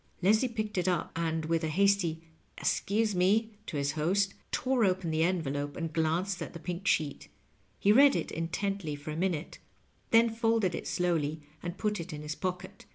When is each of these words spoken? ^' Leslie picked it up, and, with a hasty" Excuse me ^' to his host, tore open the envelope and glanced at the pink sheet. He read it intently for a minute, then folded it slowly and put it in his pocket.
^' 0.21 0.23
Leslie 0.23 0.47
picked 0.47 0.79
it 0.79 0.87
up, 0.87 1.11
and, 1.15 1.45
with 1.45 1.63
a 1.63 1.67
hasty" 1.67 2.23
Excuse 2.57 3.13
me 3.13 3.51
^' 3.63 3.65
to 3.67 3.77
his 3.77 3.91
host, 3.91 4.33
tore 4.51 4.83
open 4.83 5.11
the 5.11 5.21
envelope 5.21 5.77
and 5.77 5.93
glanced 5.93 6.41
at 6.41 6.53
the 6.53 6.59
pink 6.59 6.87
sheet. 6.87 7.27
He 7.79 7.91
read 7.91 8.15
it 8.15 8.31
intently 8.31 8.95
for 8.95 9.11
a 9.11 9.15
minute, 9.15 9.59
then 10.09 10.31
folded 10.31 10.73
it 10.73 10.87
slowly 10.87 11.43
and 11.61 11.77
put 11.77 11.99
it 11.99 12.11
in 12.13 12.23
his 12.23 12.33
pocket. 12.33 12.87